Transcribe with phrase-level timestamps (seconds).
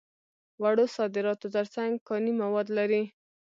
[0.61, 3.03] وړو صادراتو تر څنګ کاني مواد لري.